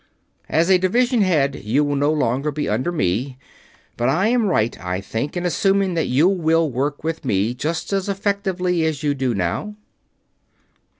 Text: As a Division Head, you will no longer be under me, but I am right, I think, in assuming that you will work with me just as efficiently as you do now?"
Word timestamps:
As 0.49 0.71
a 0.71 0.79
Division 0.79 1.21
Head, 1.21 1.61
you 1.63 1.83
will 1.83 1.95
no 1.95 2.11
longer 2.11 2.49
be 2.49 2.67
under 2.67 2.91
me, 2.91 3.37
but 3.97 4.09
I 4.09 4.29
am 4.29 4.47
right, 4.47 4.75
I 4.83 4.99
think, 4.99 5.37
in 5.37 5.45
assuming 5.45 5.93
that 5.93 6.07
you 6.07 6.27
will 6.27 6.71
work 6.71 7.03
with 7.03 7.23
me 7.23 7.53
just 7.53 7.93
as 7.93 8.09
efficiently 8.09 8.83
as 8.83 9.03
you 9.03 9.13
do 9.13 9.35
now?" 9.35 9.75